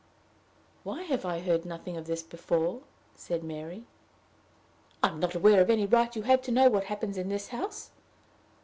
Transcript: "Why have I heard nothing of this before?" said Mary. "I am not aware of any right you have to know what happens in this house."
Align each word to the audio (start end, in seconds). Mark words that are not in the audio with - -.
"Why 0.83 1.03
have 1.03 1.25
I 1.25 1.41
heard 1.41 1.63
nothing 1.63 1.95
of 1.95 2.07
this 2.07 2.23
before?" 2.23 2.81
said 3.13 3.43
Mary. 3.43 3.85
"I 5.03 5.09
am 5.09 5.19
not 5.19 5.35
aware 5.35 5.61
of 5.61 5.69
any 5.69 5.85
right 5.85 6.15
you 6.15 6.23
have 6.23 6.41
to 6.41 6.51
know 6.51 6.69
what 6.71 6.85
happens 6.85 7.19
in 7.19 7.29
this 7.29 7.49
house." 7.49 7.91